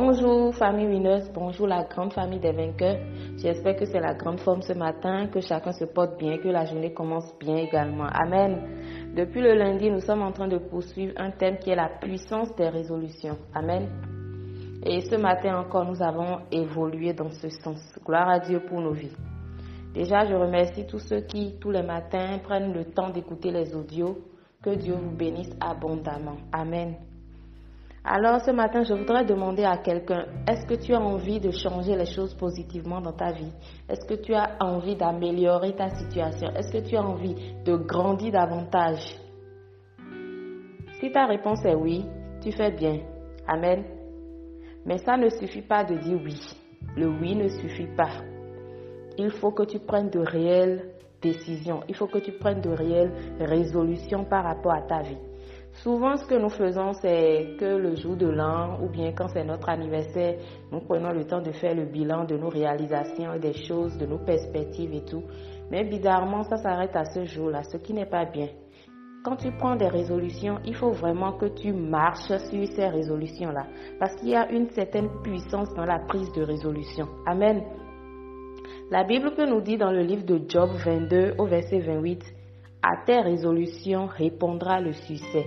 Bonjour 0.00 0.54
famille 0.54 0.86
Winners, 0.86 1.24
bonjour 1.34 1.66
la 1.66 1.82
grande 1.82 2.12
famille 2.12 2.38
des 2.38 2.52
vainqueurs. 2.52 2.98
J'espère 3.36 3.74
que 3.74 3.84
c'est 3.84 3.98
la 3.98 4.14
grande 4.14 4.38
forme 4.38 4.62
ce 4.62 4.72
matin, 4.72 5.26
que 5.26 5.40
chacun 5.40 5.72
se 5.72 5.86
porte 5.86 6.16
bien, 6.20 6.38
que 6.38 6.46
la 6.46 6.64
journée 6.66 6.92
commence 6.94 7.36
bien 7.40 7.56
également. 7.56 8.06
Amen. 8.06 8.60
Depuis 9.16 9.40
le 9.40 9.54
lundi, 9.54 9.90
nous 9.90 9.98
sommes 9.98 10.22
en 10.22 10.30
train 10.30 10.46
de 10.46 10.58
poursuivre 10.58 11.14
un 11.16 11.32
thème 11.32 11.58
qui 11.58 11.70
est 11.70 11.74
la 11.74 11.88
puissance 11.88 12.54
des 12.54 12.68
résolutions. 12.68 13.38
Amen. 13.52 13.88
Et 14.86 15.00
ce 15.00 15.16
matin 15.16 15.58
encore, 15.58 15.84
nous 15.84 16.00
avons 16.00 16.42
évolué 16.52 17.12
dans 17.12 17.30
ce 17.30 17.48
sens. 17.48 17.98
Gloire 18.06 18.28
à 18.28 18.38
Dieu 18.38 18.60
pour 18.68 18.80
nos 18.80 18.92
vies. 18.92 19.16
Déjà, 19.94 20.24
je 20.26 20.34
remercie 20.34 20.86
tous 20.86 21.00
ceux 21.00 21.22
qui, 21.22 21.58
tous 21.60 21.72
les 21.72 21.82
matins, 21.82 22.38
prennent 22.44 22.72
le 22.72 22.84
temps 22.84 23.10
d'écouter 23.10 23.50
les 23.50 23.74
audios. 23.74 24.16
Que 24.62 24.76
Dieu 24.76 24.94
vous 24.94 25.16
bénisse 25.16 25.50
abondamment. 25.60 26.36
Amen. 26.52 27.07
Alors 28.04 28.40
ce 28.40 28.50
matin, 28.50 28.84
je 28.84 28.94
voudrais 28.94 29.24
demander 29.24 29.64
à 29.64 29.76
quelqu'un, 29.76 30.26
est-ce 30.46 30.66
que 30.66 30.74
tu 30.74 30.94
as 30.94 31.00
envie 31.00 31.40
de 31.40 31.50
changer 31.50 31.96
les 31.96 32.06
choses 32.06 32.34
positivement 32.34 33.00
dans 33.00 33.12
ta 33.12 33.32
vie? 33.32 33.52
Est-ce 33.88 34.06
que 34.06 34.14
tu 34.14 34.34
as 34.34 34.56
envie 34.60 34.96
d'améliorer 34.96 35.74
ta 35.74 35.90
situation? 35.90 36.48
Est-ce 36.54 36.72
que 36.72 36.88
tu 36.88 36.96
as 36.96 37.02
envie 37.02 37.34
de 37.64 37.76
grandir 37.76 38.32
davantage? 38.32 39.18
Si 41.00 41.12
ta 41.12 41.26
réponse 41.26 41.64
est 41.64 41.74
oui, 41.74 42.04
tu 42.40 42.52
fais 42.52 42.70
bien. 42.70 43.00
Amen. 43.46 43.84
Mais 44.86 44.98
ça 44.98 45.16
ne 45.16 45.28
suffit 45.28 45.62
pas 45.62 45.84
de 45.84 45.96
dire 45.96 46.18
oui. 46.24 46.40
Le 46.96 47.08
oui 47.08 47.34
ne 47.34 47.48
suffit 47.48 47.88
pas. 47.96 48.22
Il 49.18 49.30
faut 49.30 49.50
que 49.50 49.64
tu 49.64 49.80
prennes 49.80 50.10
de 50.10 50.20
réelles 50.20 50.94
décisions. 51.20 51.80
Il 51.88 51.94
faut 51.94 52.06
que 52.06 52.18
tu 52.18 52.32
prennes 52.32 52.60
de 52.60 52.70
réelles 52.70 53.12
résolutions 53.40 54.24
par 54.24 54.44
rapport 54.44 54.72
à 54.72 54.82
ta 54.82 55.02
vie. 55.02 55.18
Souvent, 55.82 56.16
ce 56.16 56.26
que 56.26 56.34
nous 56.34 56.48
faisons, 56.48 56.92
c'est 56.94 57.56
que 57.58 57.76
le 57.76 57.94
jour 57.94 58.16
de 58.16 58.26
l'an 58.26 58.80
ou 58.82 58.88
bien 58.88 59.12
quand 59.12 59.28
c'est 59.28 59.44
notre 59.44 59.68
anniversaire, 59.68 60.36
nous 60.72 60.80
prenons 60.80 61.12
le 61.12 61.24
temps 61.24 61.40
de 61.40 61.52
faire 61.52 61.74
le 61.74 61.84
bilan 61.84 62.24
de 62.24 62.36
nos 62.36 62.48
réalisations 62.48 63.38
des 63.38 63.52
choses, 63.52 63.96
de 63.96 64.04
nos 64.06 64.18
perspectives 64.18 64.92
et 64.92 65.04
tout. 65.04 65.22
Mais 65.70 65.84
bizarrement, 65.84 66.42
ça 66.42 66.56
s'arrête 66.56 66.96
à 66.96 67.04
ce 67.04 67.24
jour-là, 67.24 67.62
ce 67.62 67.76
qui 67.76 67.94
n'est 67.94 68.06
pas 68.10 68.24
bien. 68.24 68.48
Quand 69.22 69.36
tu 69.36 69.52
prends 69.52 69.76
des 69.76 69.86
résolutions, 69.86 70.58
il 70.64 70.74
faut 70.74 70.90
vraiment 70.90 71.34
que 71.34 71.46
tu 71.46 71.72
marches 71.72 72.26
sur 72.26 72.66
ces 72.66 72.88
résolutions-là. 72.88 73.66
Parce 74.00 74.16
qu'il 74.16 74.30
y 74.30 74.36
a 74.36 74.50
une 74.50 74.70
certaine 74.70 75.08
puissance 75.22 75.72
dans 75.74 75.84
la 75.84 76.00
prise 76.00 76.32
de 76.32 76.42
résolution. 76.42 77.06
Amen. 77.24 77.62
La 78.90 79.04
Bible 79.04 79.32
peut 79.36 79.46
nous 79.46 79.60
dit 79.60 79.76
dans 79.76 79.92
le 79.92 80.02
livre 80.02 80.24
de 80.24 80.40
Job 80.48 80.70
22 80.84 81.34
au 81.38 81.46
verset 81.46 81.78
28, 81.80 82.24
à 82.82 83.04
tes 83.04 83.20
résolutions 83.20 84.06
répondra 84.06 84.80
le 84.80 84.92
succès. 84.92 85.46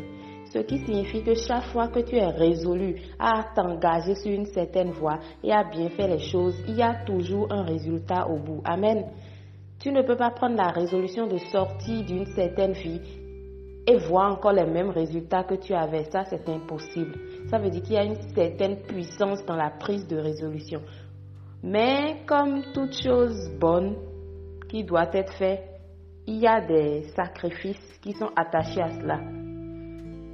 Ce 0.54 0.60
qui 0.60 0.80
signifie 0.80 1.24
que 1.24 1.34
chaque 1.34 1.64
fois 1.72 1.88
que 1.88 2.02
tu 2.02 2.18
es 2.18 2.28
résolu 2.28 3.02
à 3.18 3.44
t'engager 3.56 4.16
sur 4.16 4.32
une 4.32 4.48
certaine 4.48 4.92
voie 4.92 5.18
et 5.42 5.54
à 5.54 5.64
bien 5.64 5.90
faire 5.90 6.10
les 6.10 6.20
choses, 6.20 6.62
il 6.68 6.76
y 6.76 6.82
a 6.82 7.06
toujours 7.06 7.48
un 7.52 7.64
résultat 7.64 8.28
au 8.28 8.38
bout. 8.38 8.62
Amen. 8.66 9.06
Tu 9.80 9.94
ne 9.94 10.02
peux 10.02 10.18
pas 10.18 10.32
prendre 10.32 10.58
la 10.58 10.68
résolution 10.68 11.26
de 11.26 11.38
sortir 11.38 12.06
d'une 12.06 12.26
certaine 12.36 12.74
vie 12.74 13.00
et 13.88 13.98
voir 13.98 14.34
encore 14.34 14.52
les 14.52 14.66
mêmes 14.66 14.90
résultats 14.90 15.46
que 15.46 15.56
tu 15.56 15.74
avais. 15.74 16.04
Ça, 16.12 16.26
c'est 16.26 16.48
impossible. 16.50 17.16
Ça 17.50 17.58
veut 17.58 17.70
dire 17.70 17.82
qu'il 17.82 17.94
y 17.94 17.98
a 17.98 18.04
une 18.04 18.22
certaine 18.36 18.82
puissance 18.82 19.46
dans 19.46 19.56
la 19.56 19.70
prise 19.70 20.06
de 20.06 20.18
résolution. 20.18 20.82
Mais 21.64 22.24
comme 22.28 22.62
toute 22.74 22.94
chose 23.02 23.50
bonne 23.58 23.96
qui 24.70 24.84
doit 24.84 25.10
être 25.14 25.34
faite, 25.34 25.64
il 26.28 26.40
y 26.40 26.48
a 26.48 26.60
des 26.60 27.04
sacrifices 27.16 28.00
qui 28.02 28.12
sont 28.12 28.32
attachés 28.36 28.82
à 28.82 28.90
cela. 28.90 29.41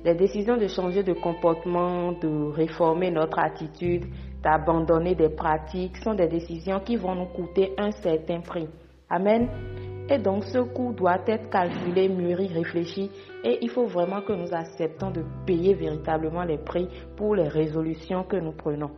Les 0.04 0.16
décisions 0.16 0.58
de 0.58 0.68
changer 0.68 1.04
de 1.04 1.14
comportement, 1.14 2.12
de 2.14 2.52
réformer 2.52 3.12
notre 3.12 3.40
attitude, 3.40 4.06
d'abandonner 4.44 5.16
des 5.16 5.30
pratiques 5.30 5.98
sont 5.98 6.14
des 6.14 6.28
décisions 6.28 6.80
qui 6.80 6.96
vont 6.96 7.16
nous 7.16 7.26
coûter 7.26 7.74
un 7.78 7.92
certain 7.92 8.42
prix. 8.42 8.68
Amen. 9.10 9.50
Et 10.10 10.20
donc 10.20 10.46
ce 10.46 10.60
coût 10.60 10.94
doit 10.94 11.20
être 11.28 11.50
calculé, 11.50 12.08
mûri, 12.08 12.48
réfléchi 12.48 13.12
et 13.44 13.60
il 13.62 13.70
faut 13.70 13.88
vraiment 13.88 14.22
que 14.22 14.32
nous 14.32 14.54
acceptons 14.54 15.12
de 15.12 15.24
payer 15.46 15.74
véritablement 15.74 16.44
les 16.44 16.58
prix 16.58 16.88
pour 17.18 17.36
les 17.36 17.48
résolutions 17.50 18.24
que 18.24 18.38
nous 18.38 18.54
prenons. 18.54 18.92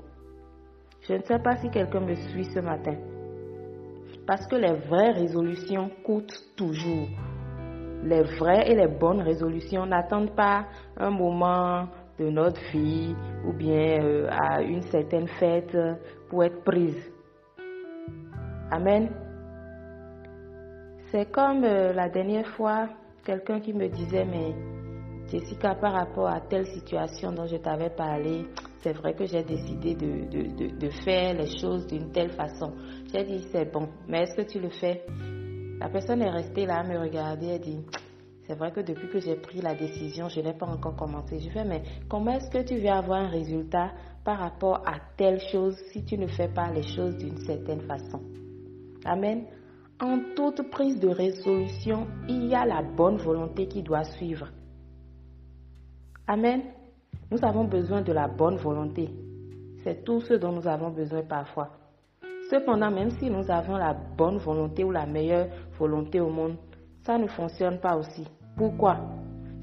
Je 1.08 1.14
ne 1.14 1.24
sais 1.24 1.40
pas 1.40 1.58
si 1.58 1.70
quelqu'un 1.70 2.02
me 2.02 2.14
suit 2.14 2.46
ce 2.46 2.60
matin. 2.60 2.96
Parce 4.28 4.46
que 4.46 4.56
les 4.56 4.74
vraies 4.74 5.12
résolutions 5.12 5.90
coûtent 6.04 6.54
toujours 6.56 7.08
les 8.04 8.24
vraies 8.24 8.72
et 8.72 8.76
les 8.76 8.88
bonnes 8.88 9.22
résolutions 9.22 9.86
n'attendent 9.86 10.36
pas 10.36 10.66
un 10.98 11.10
moment 11.10 11.88
de 12.18 12.30
notre 12.30 12.62
vie 12.72 13.16
ou 13.46 13.54
bien 13.54 14.04
euh, 14.04 14.28
à 14.30 14.62
une 14.62 14.82
certaine 14.84 15.28
fête 15.28 15.76
pour 16.30 16.44
être 16.44 16.64
prises. 16.64 17.12
Amen. 18.72 19.10
C'est 21.12 21.32
comme 21.32 21.64
euh, 21.64 21.92
la 21.94 22.10
dernière 22.10 22.48
fois, 22.50 22.88
quelqu'un 23.26 23.60
qui 23.60 23.74
me 23.74 23.88
disait, 23.88 24.26
mais 24.26 24.54
Jessica, 25.28 25.76
par 25.76 25.94
rapport 25.94 26.28
à 26.28 26.42
telle 26.42 26.68
situation 26.68 27.32
dont 27.32 27.46
je 27.46 27.58
t'avais 27.58 27.90
parlé, 27.90 28.46
c'est 28.82 28.94
vrai 28.94 29.14
que 29.14 29.26
j'ai 29.26 29.44
décidé 29.44 29.96
de, 29.96 30.78
de 30.78 30.90
faire 31.04 31.34
les 31.34 31.58
choses 31.60 31.86
d'une 31.88 32.12
telle 32.12 32.32
façon. 32.32 32.74
J'ai 33.12 33.24
dit, 33.24 33.48
c'est 33.52 33.72
bon, 33.72 33.90
mais 34.08 34.22
est-ce 34.22 34.36
que 34.36 34.48
tu 34.48 34.60
le 34.60 34.70
fais? 34.70 35.04
La 35.80 35.90
personne 35.90 36.22
est 36.22 36.30
restée 36.30 36.66
là 36.66 36.80
à 36.80 36.84
me 36.84 36.98
regarder 37.00 37.48
et 37.48 37.60
dit, 37.60 37.80
c'est 38.46 38.56
vrai 38.56 38.72
que 38.72 38.82
depuis 38.82 39.08
que 39.08 39.20
j'ai 39.20 39.36
pris 39.36 39.62
la 39.62 39.76
décision, 39.76 40.28
je 40.28 40.42
n'ai 40.42 40.54
pas 40.54 40.66
encore 40.66 40.96
commencé. 40.96 41.40
Je 41.40 41.50
fais, 41.50 41.64
mais 41.64 41.84
comment 42.10 42.32
est-ce 42.32 42.50
que 42.50 42.64
tu 42.68 42.78
veux 42.78 42.90
avoir 42.90 43.20
un 43.22 43.30
résultat 43.30 43.92
par 44.26 44.40
rapport 44.40 44.84
à 44.88 45.00
telle 45.16 45.40
chose 45.40 45.78
si 45.92 46.04
tu 46.04 46.18
ne 46.18 46.28
fais 46.28 46.50
pas 46.50 46.72
les 46.72 46.84
choses 46.84 47.16
d'une 47.18 47.38
certaine 47.46 47.82
façon? 47.82 48.22
Amen. 49.06 49.46
En 50.02 50.20
toute 50.36 50.70
prise 50.70 51.00
de 51.00 51.10
résolution, 51.10 52.08
il 52.28 52.48
y 52.48 52.56
a 52.56 52.66
la 52.66 52.82
bonne 52.82 53.18
volonté 53.18 53.68
qui 53.68 53.84
doit 53.84 54.04
suivre. 54.04 54.50
Amen. 56.28 56.64
Nous 57.32 57.44
avons 57.44 57.66
besoin 57.66 58.02
de 58.02 58.12
la 58.12 58.28
bonne 58.28 58.58
volonté. 58.58 59.10
C'est 59.84 60.04
tout 60.04 60.22
ce 60.22 60.34
dont 60.34 60.52
nous 60.52 60.68
avons 60.68 60.90
besoin 60.90 61.22
parfois. 61.22 61.79
Cependant, 62.50 62.90
même 62.90 63.12
si 63.12 63.30
nous 63.30 63.52
avons 63.52 63.78
la 63.78 63.94
bonne 63.94 64.38
volonté 64.38 64.84
ou 64.84 64.90
la 64.90 65.06
meilleure 65.06 65.48
volonté 65.78 66.20
au 66.20 66.30
monde, 66.30 66.56
ça 67.04 67.18
ne 67.18 67.28
fonctionne 67.28 67.80
pas 67.80 67.96
aussi. 67.96 68.26
Pourquoi? 68.58 68.98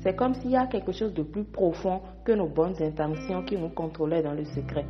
C'est 0.00 0.14
comme 0.14 0.34
s'il 0.34 0.52
y 0.52 0.56
a 0.56 0.68
quelque 0.68 0.92
chose 0.92 1.12
de 1.12 1.24
plus 1.24 1.42
profond 1.42 2.00
que 2.24 2.30
nos 2.30 2.46
bonnes 2.46 2.80
intentions 2.80 3.42
qui 3.42 3.56
nous 3.56 3.70
contrôlaient 3.70 4.22
dans 4.22 4.34
le 4.34 4.44
secret. 4.44 4.86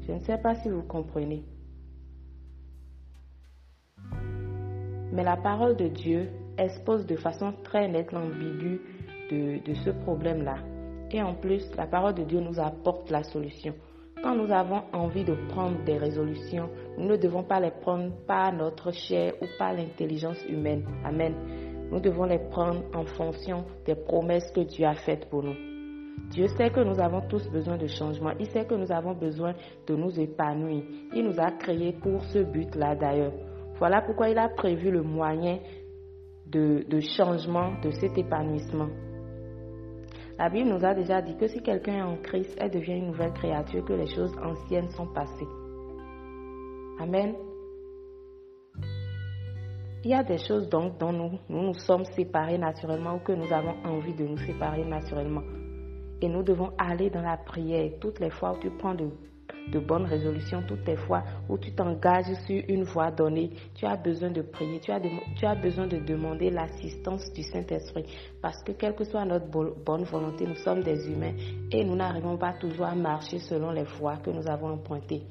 Je 0.00 0.12
ne 0.12 0.20
sais 0.20 0.38
pas 0.38 0.54
si 0.54 0.70
vous 0.70 0.82
comprenez. 0.82 1.44
Mais 5.12 5.24
la 5.24 5.36
parole 5.36 5.76
de 5.76 5.88
Dieu 5.88 6.30
expose 6.56 7.04
de 7.04 7.16
façon 7.16 7.52
très 7.64 7.86
nette 7.88 8.12
l'ambigu 8.12 8.80
de, 9.30 9.62
de 9.62 9.74
ce 9.74 9.90
problème-là. 9.90 10.56
Et 11.10 11.22
en 11.22 11.34
plus, 11.34 11.70
la 11.76 11.86
parole 11.86 12.14
de 12.14 12.24
Dieu 12.24 12.40
nous 12.40 12.58
apporte 12.58 13.10
la 13.10 13.22
solution. 13.22 13.74
Quand 14.22 14.34
nous 14.34 14.50
avons 14.50 14.82
envie 14.92 15.24
de 15.24 15.34
prendre 15.48 15.82
des 15.84 15.96
résolutions, 15.96 16.68
nous 16.96 17.06
ne 17.06 17.16
devons 17.16 17.44
pas 17.44 17.60
les 17.60 17.70
prendre 17.70 18.10
par 18.26 18.52
notre 18.52 18.90
chair 18.92 19.34
ou 19.40 19.46
par 19.58 19.72
l'intelligence 19.72 20.44
humaine. 20.48 20.84
Amen. 21.04 21.34
Nous 21.90 22.00
devons 22.00 22.24
les 22.24 22.40
prendre 22.50 22.82
en 22.94 23.04
fonction 23.04 23.64
des 23.86 23.94
promesses 23.94 24.50
que 24.50 24.60
Dieu 24.60 24.86
a 24.86 24.94
faites 24.94 25.30
pour 25.30 25.42
nous. 25.44 25.54
Dieu 26.30 26.48
sait 26.48 26.70
que 26.70 26.80
nous 26.80 27.00
avons 27.00 27.22
tous 27.28 27.48
besoin 27.48 27.76
de 27.78 27.86
changement. 27.86 28.32
Il 28.38 28.46
sait 28.46 28.66
que 28.66 28.74
nous 28.74 28.90
avons 28.92 29.14
besoin 29.14 29.54
de 29.86 29.94
nous 29.94 30.18
épanouir. 30.20 30.82
Il 31.14 31.24
nous 31.24 31.40
a 31.40 31.52
créés 31.52 31.92
pour 31.92 32.22
ce 32.24 32.40
but-là 32.40 32.96
d'ailleurs. 32.96 33.32
Voilà 33.78 34.02
pourquoi 34.02 34.28
il 34.28 34.38
a 34.38 34.48
prévu 34.48 34.90
le 34.90 35.02
moyen 35.02 35.60
de, 36.46 36.84
de 36.88 37.00
changement 37.00 37.80
de 37.82 37.90
cet 37.92 38.18
épanouissement. 38.18 38.88
La 40.38 40.48
Bible 40.48 40.68
nous 40.68 40.84
a 40.84 40.94
déjà 40.94 41.20
dit 41.20 41.36
que 41.36 41.48
si 41.48 41.60
quelqu'un 41.62 41.96
est 41.96 42.02
en 42.02 42.16
Christ, 42.18 42.56
elle 42.60 42.70
devient 42.70 42.98
une 42.98 43.08
nouvelle 43.08 43.32
créature, 43.32 43.84
que 43.84 43.92
les 43.92 44.06
choses 44.06 44.32
anciennes 44.40 44.88
sont 44.90 45.08
passées. 45.08 45.48
Amen. 47.00 47.34
Il 50.04 50.10
y 50.12 50.14
a 50.14 50.22
des 50.22 50.38
choses 50.38 50.68
donc 50.68 50.96
dont 50.98 51.12
nous, 51.12 51.38
nous 51.48 51.62
nous 51.62 51.74
sommes 51.74 52.04
séparés 52.04 52.56
naturellement 52.56 53.16
ou 53.16 53.18
que 53.18 53.32
nous 53.32 53.52
avons 53.52 53.74
envie 53.84 54.14
de 54.14 54.24
nous 54.24 54.38
séparer 54.38 54.84
naturellement. 54.84 55.42
Et 56.22 56.28
nous 56.28 56.44
devons 56.44 56.70
aller 56.78 57.10
dans 57.10 57.22
la 57.22 57.36
prière 57.36 57.90
toutes 58.00 58.20
les 58.20 58.30
fois 58.30 58.52
où 58.52 58.60
tu 58.60 58.70
prends 58.70 58.94
de 58.94 59.10
de 59.70 59.78
bonnes 59.78 60.06
résolutions 60.06 60.62
toutes 60.66 60.86
les 60.86 60.96
fois 60.96 61.22
où 61.48 61.58
tu 61.58 61.72
t'engages 61.72 62.32
sur 62.46 62.62
une 62.68 62.84
voie 62.84 63.10
donnée, 63.10 63.50
tu 63.74 63.86
as 63.86 63.96
besoin 63.96 64.30
de 64.30 64.42
prier, 64.42 64.80
tu 64.80 64.90
as, 64.90 65.00
tu 65.36 65.46
as 65.46 65.54
besoin 65.54 65.86
de 65.86 65.98
demander 65.98 66.50
l'assistance 66.50 67.32
du 67.32 67.42
Saint-Esprit. 67.42 68.04
Parce 68.40 68.62
que 68.62 68.72
quelle 68.72 68.94
que 68.94 69.04
soit 69.04 69.24
notre 69.24 69.46
bonne 69.48 70.04
volonté, 70.04 70.46
nous 70.46 70.56
sommes 70.56 70.82
des 70.82 71.08
humains 71.10 71.34
et 71.70 71.84
nous 71.84 71.96
n'arrivons 71.96 72.36
pas 72.36 72.54
toujours 72.54 72.86
à 72.86 72.94
marcher 72.94 73.38
selon 73.38 73.70
les 73.70 73.84
voies 73.84 74.16
que 74.18 74.30
nous 74.30 74.46
avons 74.48 74.72
empruntées. 74.72 75.22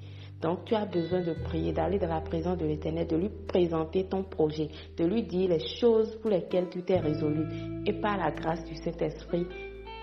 Donc 0.41 0.65
tu 0.65 0.75
as 0.75 0.85
besoin 0.85 1.21
de 1.21 1.33
prier, 1.33 1.73
d'aller 1.73 1.97
dans 1.97 2.07
la 2.07 2.21
présence 2.21 2.57
de 2.57 2.65
l'Éternel, 2.65 3.07
de 3.07 3.15
lui 3.15 3.29
présenter 3.47 4.05
ton 4.05 4.23
projet, 4.23 4.69
de 4.95 5.05
lui 5.05 5.23
dire 5.23 5.49
les 5.49 5.67
choses 5.79 6.15
pour 6.21 6.29
lesquelles 6.29 6.69
tu 6.69 6.83
t'es 6.83 6.99
résolu. 6.99 7.45
Et 7.87 7.93
par 7.93 8.17
la 8.17 8.31
grâce 8.31 8.63
du 8.65 8.75
Saint-Esprit, 8.75 9.47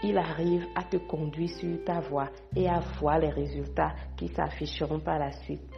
il 0.02 0.18
arrive 0.18 0.66
à 0.74 0.82
te 0.84 0.96
conduire 0.96 1.50
sur 1.50 1.84
ta 1.84 2.00
voie 2.00 2.28
et 2.54 2.68
à 2.68 2.80
voir 3.00 3.18
les 3.18 3.30
résultats 3.30 3.94
qui 4.16 4.28
s'afficheront 4.28 5.00
par 5.00 5.18
la 5.18 5.32
suite. 5.32 5.73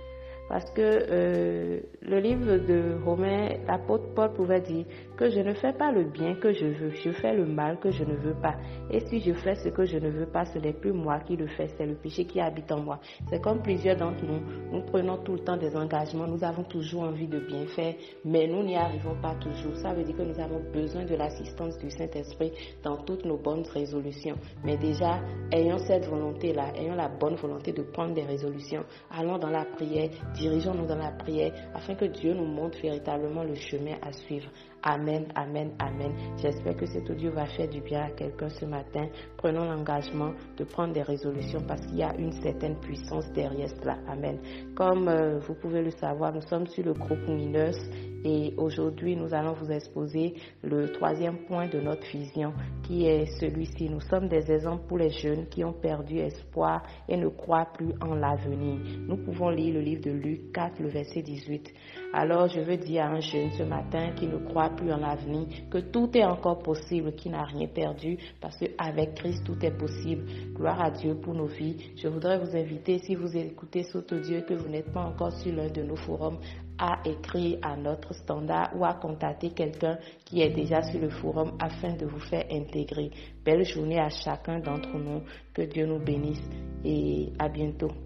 Parce 0.48 0.70
que 0.70 0.81
euh, 0.81 1.81
le 2.02 2.20
livre 2.20 2.58
de 2.58 3.02
Romain, 3.04 3.48
l'apôtre 3.66 4.14
Paul 4.14 4.32
pouvait 4.32 4.60
dire 4.60 4.84
que 5.16 5.28
je 5.28 5.40
ne 5.40 5.54
fais 5.54 5.72
pas 5.72 5.90
le 5.90 6.04
bien 6.04 6.34
que 6.37 6.52
je 6.52 6.66
veux, 6.66 6.90
je 6.90 7.10
fais 7.10 7.34
le 7.34 7.46
mal 7.46 7.78
que 7.81 7.90
je 7.90 8.04
ne 8.04 8.14
veux 8.14 8.34
pas. 8.34 8.54
Et 8.90 9.00
si 9.00 9.20
je 9.20 9.32
fais 9.32 9.56
ce 9.56 9.69
que 9.70 9.84
je 9.84 9.98
ne 9.98 10.08
veux 10.08 10.26
pas, 10.26 10.44
ce 10.44 10.58
n'est 10.58 10.72
plus 10.72 10.93
moi 10.93 11.19
qui 11.20 11.37
le 11.37 11.48
fais, 11.48 11.69
c'est 11.76 11.87
le 11.87 11.94
péché 11.94 12.25
qui 12.26 12.40
habite 12.40 12.70
en 12.70 12.81
moi. 12.81 13.00
C'est 13.28 13.40
comme 13.40 13.60
plusieurs 13.62 13.96
d'entre 13.96 14.25
nous, 14.25 14.40
nous 14.72 14.82
prenons 14.82 15.16
tout 15.19 15.32
le 15.32 15.40
temps 15.40 15.56
des 15.56 15.75
engagements, 15.76 16.26
nous 16.26 16.44
avons 16.44 16.62
toujours 16.64 17.02
envie 17.02 17.26
de 17.26 17.40
bien 17.40 17.66
faire, 17.66 17.94
mais 18.25 18.46
nous 18.46 18.62
n'y 18.62 18.76
arrivons 18.76 19.16
pas 19.20 19.34
toujours. 19.40 19.76
Ça 19.76 19.94
veut 19.94 20.04
dire 20.04 20.16
que 20.16 20.22
nous 20.22 20.38
avons 20.38 20.60
besoin 20.72 21.04
de 21.04 21.14
l'assistance 21.16 21.76
du 21.78 21.90
Saint-Esprit 21.90 22.52
dans 22.84 22.99
toutes 22.99 23.25
nos 23.25 23.37
bonnes 23.37 23.64
résolutions. 23.72 24.37
Mais 24.64 24.76
déjà, 24.76 25.20
ayons 25.50 25.78
cette 25.78 26.06
volonté-là, 26.06 26.72
ayons 26.76 26.94
la 26.94 27.08
bonne 27.08 27.34
volonté 27.34 27.72
de 27.72 27.82
prendre 27.82 28.14
des 28.14 28.25
résolutions. 28.25 28.84
Allons 29.10 29.38
dans 29.38 29.50
la 29.50 29.64
prière, 29.64 30.10
Dirigeons-nous 30.37 30.87
dans 30.87 30.99
la 30.99 31.12
prière 31.12 31.53
afin 31.75 31.94
que 31.94 32.05
Dieu 32.05 32.35
nous 32.35 32.44
montre 32.44 32.79
véritablement 32.83 33.43
le 33.43 33.55
chemin 33.55 33.97
à 34.03 34.12
suivre. 34.12 34.49
Amen, 34.83 35.27
amen, 35.35 35.73
amen. 35.79 36.12
J'espère 36.37 36.77
que 36.77 36.87
cet 36.87 37.09
audio 37.11 37.33
va 37.33 37.47
faire 37.47 37.69
du 37.69 37.81
bien 37.81 38.03
à 38.05 38.11
quelqu'un 38.11 38.49
ce 38.50 38.67
matin. 38.67 39.09
Prenons 39.38 39.65
l'engagement 39.65 40.33
de 40.56 40.65
prendre 40.65 40.93
des 40.93 41.03
résolutions 41.03 41.62
parce 41.67 41.85
qu'il 41.87 41.97
y 41.97 42.03
a 42.03 42.15
une 42.17 42.33
certaine 42.43 42.79
puissance 42.81 43.25
derrière 43.33 43.71
cela. 43.81 43.97
Amen. 44.06 44.38
Comme 44.77 45.09
euh, 45.09 45.38
vous 45.38 45.55
pouvez 45.55 45.83
le 45.83 45.91
savoir, 45.91 46.33
nous 46.33 46.43
sommes 46.43 46.67
sur 46.67 46.85
le 46.85 46.93
groupe 46.93 47.27
Mineuse 47.27 47.81
et 48.26 48.55
aujourd'hui 48.56 49.14
nous 49.14 49.32
allons 49.32 49.52
vous 49.52 49.70
exposer 49.70 50.34
le 50.64 50.90
troisième 50.90 51.44
point 51.46 51.69
de 51.69 51.81
notre 51.81 52.05
vision 52.08 52.52
qui 52.82 53.06
est 53.06 53.26
celui-ci. 53.38 53.88
Nous 53.88 54.00
sommes 54.00 54.26
des 54.26 54.50
exemples 54.50 54.84
pour 54.88 54.99
les 54.99 55.11
jeunes 55.11 55.46
qui 55.46 55.62
ont 55.62 55.73
perdu 55.73 56.19
espoir 56.19 56.82
et 57.08 57.17
ne 57.17 57.28
croient 57.28 57.69
plus 57.73 57.93
en 58.00 58.17
l'avenir. 58.17 58.81
Nous 59.06 59.17
pouvons 59.19 59.50
lire 59.50 59.75
le 59.75 59.81
livre 59.81 60.02
de 60.02 60.11
Luc 60.11 60.52
4, 60.52 60.81
le 60.81 60.88
verset 60.88 61.23
18. 61.23 61.73
Alors 62.12 62.49
je 62.49 62.61
veux 62.61 62.76
dire 62.76 63.05
à 63.05 63.11
un 63.11 63.20
jeune 63.20 63.52
ce 63.52 63.62
matin 63.62 64.11
qui 64.17 64.26
ne 64.26 64.38
croit 64.38 64.70
plus 64.70 64.93
en 64.93 64.99
l'avenir 64.99 65.46
que 65.70 65.78
tout 65.78 66.11
est 66.17 66.25
encore 66.25 66.58
possible, 66.58 67.14
qui 67.14 67.31
n'a 67.31 67.44
rien 67.44 67.69
perdu, 67.69 68.19
parce 68.40 68.56
qu'avec 68.56 69.14
Christ 69.14 69.44
tout 69.44 69.64
est 69.64 69.76
possible. 69.76 70.25
Gloire 70.52 70.81
à 70.81 70.90
Dieu 70.90 71.14
pour 71.14 71.34
nos 71.34 71.46
vies. 71.46 71.76
Je 71.96 72.08
voudrais 72.08 72.40
vous 72.40 72.56
inviter, 72.56 72.99
si 72.99 73.14
vous 73.14 73.37
écoutez 73.37 73.84
audio 73.94 74.38
et 74.38 74.43
que 74.43 74.55
vous 74.55 74.69
n'êtes 74.69 74.93
pas 74.93 75.05
encore 75.05 75.32
sur 75.32 75.55
l'un 75.55 75.69
de 75.69 75.82
nos 75.82 75.96
forums, 75.96 76.38
à 76.78 77.00
écrire 77.05 77.58
à 77.62 77.76
notre 77.76 78.14
standard 78.14 78.70
ou 78.76 78.84
à 78.84 78.94
contacter 78.94 79.50
quelqu'un 79.50 79.99
qui 80.25 80.43
est 80.43 80.50
déjà 80.50 80.82
sur 80.82 81.00
le 81.00 81.11
forum 81.11 81.56
afin 81.61 81.94
de 81.94 82.06
vous 82.06 82.20
faire 82.20 82.44
intégrer. 82.50 83.11
Belle 83.44 83.64
journée 83.64 84.00
à 84.00 84.08
chacun 84.08 84.61
d'entre 84.61 84.96
nous. 84.99 85.23
Que 85.55 85.62
Dieu 85.62 85.87
nous 85.87 85.99
bénisse 85.99 86.43
et 86.84 87.32
à 87.38 87.49
bientôt. 87.49 88.06